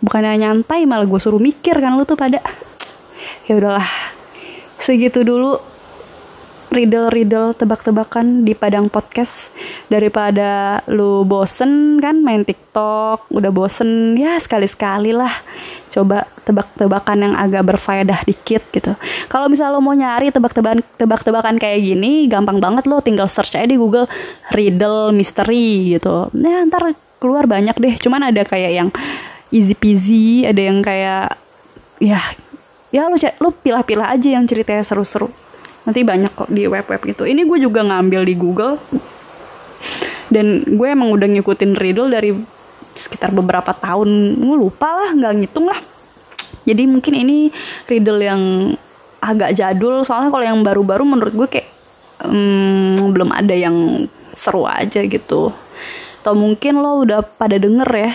Bukannya 0.00 0.40
nyantai 0.40 0.84
malah 0.84 1.08
gue 1.08 1.20
suruh 1.20 1.40
mikir 1.40 1.76
kan 1.80 1.96
lo 1.96 2.04
tuh 2.04 2.16
pada. 2.16 2.40
Ya 3.48 3.56
udahlah. 3.56 3.88
Segitu 4.80 5.24
dulu 5.24 5.56
riddle-riddle 6.72 7.52
tebak-tebakan 7.52 8.48
di 8.48 8.56
Padang 8.56 8.88
Podcast. 8.88 9.52
Daripada 9.92 10.80
lu 10.88 11.22
bosen 11.28 12.00
kan 12.00 12.24
main 12.24 12.48
TikTok 12.48 13.28
udah 13.28 13.52
bosen 13.52 14.16
ya 14.16 14.40
sekali-sekali 14.40 15.12
lah. 15.12 15.30
Coba 15.92 16.24
tebak-tebakan 16.48 17.18
yang 17.20 17.34
agak 17.36 17.68
berfaedah 17.68 18.24
dikit 18.24 18.64
gitu. 18.72 18.96
Kalau 19.28 19.52
misal 19.52 19.68
lo 19.70 19.84
mau 19.84 19.92
nyari 19.92 20.32
tebak-tebakan 20.32 20.80
tebak-tebakan 20.96 21.60
kayak 21.60 21.84
gini 21.84 22.26
gampang 22.26 22.56
banget 22.58 22.88
lo 22.88 23.04
tinggal 23.04 23.28
search 23.28 23.54
aja 23.54 23.68
di 23.68 23.76
Google 23.76 24.08
riddle 24.56 25.12
misteri 25.12 25.92
gitu. 25.92 26.32
Nah 26.32 26.64
ntar 26.64 26.96
keluar 27.20 27.44
banyak 27.44 27.76
deh. 27.76 27.94
Cuman 28.00 28.32
ada 28.32 28.40
kayak 28.48 28.72
yang 28.72 28.88
easy 29.52 29.76
peasy 29.76 30.48
ada 30.48 30.58
yang 30.64 30.80
kayak 30.80 31.36
ya 32.00 32.18
ya 32.88 33.06
lo 33.12 33.20
lo 33.20 33.52
pilah-pilah 33.52 34.16
aja 34.16 34.32
yang 34.32 34.48
ceritanya 34.48 34.80
seru-seru 34.80 35.28
nanti 35.82 36.00
banyak 36.06 36.32
kok 36.32 36.50
di 36.50 36.66
web-web 36.66 37.00
gitu. 37.02 37.26
Ini 37.26 37.42
gue 37.46 37.58
juga 37.62 37.82
ngambil 37.82 38.22
di 38.26 38.34
Google. 38.38 38.74
Dan 40.32 40.64
gue 40.64 40.88
emang 40.88 41.12
udah 41.12 41.28
ngikutin 41.28 41.76
riddle 41.76 42.08
dari 42.08 42.32
sekitar 42.96 43.34
beberapa 43.34 43.74
tahun. 43.76 44.40
Gue 44.40 44.56
lupa 44.56 44.96
lah 44.96 45.10
nggak 45.12 45.32
ngitung 45.42 45.66
lah. 45.68 45.80
Jadi 46.62 46.82
mungkin 46.86 47.14
ini 47.18 47.50
riddle 47.90 48.22
yang 48.22 48.42
agak 49.20 49.58
jadul. 49.58 50.06
Soalnya 50.06 50.30
kalau 50.30 50.44
yang 50.46 50.60
baru-baru 50.62 51.04
menurut 51.04 51.34
gue 51.34 51.48
kayak 51.50 51.68
hmm, 52.24 53.12
belum 53.12 53.30
ada 53.34 53.52
yang 53.52 54.06
seru 54.32 54.64
aja 54.64 55.02
gitu. 55.04 55.52
Atau 56.22 56.38
mungkin 56.38 56.78
lo 56.78 57.02
udah 57.02 57.20
pada 57.20 57.58
denger 57.58 57.90
ya 57.90 58.12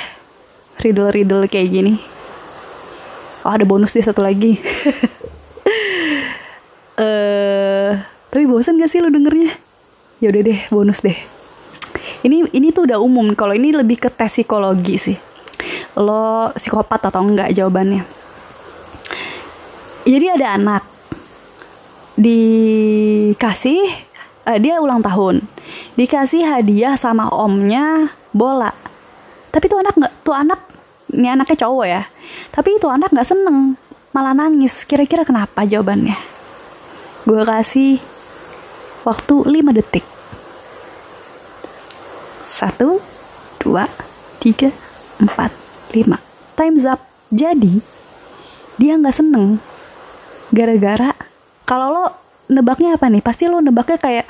riddle-riddle 0.81 1.45
kayak 1.49 1.69
gini. 1.69 1.93
Oh 3.45 3.51
ada 3.53 3.63
bonus 3.63 3.93
deh 3.95 4.03
satu 4.03 4.23
lagi. 4.23 4.59
Uh, 6.97 7.03
tapi 8.37 8.45
bosan 8.45 8.77
gak 8.77 8.93
sih 8.93 9.01
lo 9.01 9.09
dengernya? 9.09 9.49
Ya 10.21 10.29
udah 10.29 10.45
deh 10.45 10.61
bonus 10.69 11.01
deh. 11.01 11.17
Ini 12.21 12.53
ini 12.53 12.69
tuh 12.69 12.85
udah 12.85 13.01
umum. 13.01 13.33
Kalau 13.33 13.57
ini 13.57 13.73
lebih 13.73 13.97
ke 13.97 14.13
tes 14.13 14.29
psikologi 14.29 15.01
sih. 15.01 15.17
Lo 15.97 16.53
psikopat 16.53 17.09
atau 17.09 17.25
enggak 17.25 17.49
jawabannya? 17.57 18.05
Jadi 20.05 20.25
ada 20.29 20.53
anak. 20.53 20.85
Dikasih 22.13 23.89
uh, 24.45 24.57
dia 24.61 24.85
ulang 24.85 25.01
tahun. 25.01 25.41
Dikasih 25.97 26.45
hadiah 26.45 26.93
sama 26.93 27.33
omnya 27.33 28.13
bola. 28.37 28.69
Tapi 29.49 29.65
tuh 29.65 29.81
anak 29.81 29.97
nggak 29.97 30.13
tuh 30.21 30.37
anak 30.37 30.61
ini 31.09 31.25
anaknya 31.25 31.57
cowok 31.65 31.85
ya. 31.89 32.05
Tapi 32.53 32.77
itu 32.77 32.85
anak 32.85 33.09
nggak 33.09 33.25
seneng 33.33 33.73
malah 34.13 34.37
nangis. 34.37 34.85
Kira-kira 34.85 35.25
kenapa 35.25 35.65
jawabannya? 35.65 36.13
Gue 37.25 37.41
kasih 37.41 38.16
waktu 39.07 39.35
5 39.47 39.71
detik. 39.71 40.03
Satu 42.43 42.99
dua 43.63 43.87
tiga 44.43 44.67
empat 45.23 45.51
lima. 45.95 46.19
Time's 46.59 46.83
up. 46.83 46.99
Jadi 47.31 47.79
dia 48.75 48.99
nggak 48.99 49.15
seneng. 49.15 49.59
Gara-gara 50.51 51.15
kalau 51.63 51.87
lo 51.91 52.05
nebaknya 52.51 52.95
apa 52.99 53.07
nih? 53.07 53.23
Pasti 53.23 53.47
lo 53.47 53.63
nebaknya 53.63 53.99
kayak 53.99 54.25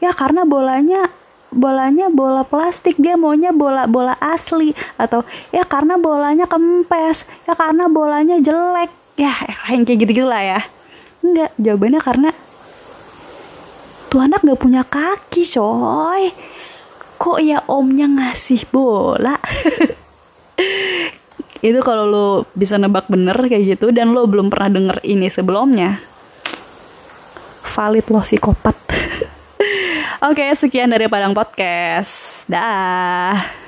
ya 0.00 0.12
karena 0.12 0.44
bolanya 0.44 1.08
bolanya 1.48 2.12
bola 2.12 2.44
plastik 2.44 3.00
dia 3.00 3.16
maunya 3.16 3.54
bola 3.54 3.88
bola 3.88 4.12
asli 4.20 4.76
atau 5.00 5.24
ya 5.54 5.64
karena 5.64 5.96
bolanya 5.96 6.44
kempes 6.44 7.24
ya 7.48 7.56
karena 7.56 7.88
bolanya 7.88 8.36
jelek. 8.40 8.92
Ya 9.16 9.32
yang 9.72 9.88
kayak 9.88 10.04
gitu 10.04 10.24
gitulah 10.24 10.44
ya. 10.44 10.60
Enggak, 11.24 11.50
jawabannya 11.56 12.00
karena 12.04 12.30
tuh 14.06 14.22
anak 14.22 14.42
gak 14.42 14.60
punya 14.60 14.82
kaki 14.86 15.42
coy. 15.46 16.30
Kok 17.16 17.38
ya 17.40 17.64
omnya 17.66 18.06
ngasih 18.06 18.68
bola? 18.68 19.40
Itu 21.66 21.80
kalau 21.80 22.04
lo 22.06 22.28
bisa 22.52 22.76
nebak 22.76 23.08
bener 23.08 23.34
kayak 23.34 23.76
gitu 23.76 23.90
dan 23.90 24.12
lo 24.12 24.28
belum 24.28 24.52
pernah 24.52 24.70
denger 24.70 24.96
ini 25.02 25.26
sebelumnya. 25.32 25.98
Valid 27.76 28.06
lo 28.12 28.20
psikopat. 28.22 28.76
Oke 30.28 30.44
sekian 30.54 30.92
dari 30.92 31.08
Padang 31.08 31.32
Podcast. 31.32 32.44
Dah 32.46 33.65